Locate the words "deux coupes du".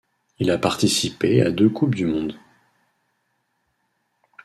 1.51-2.07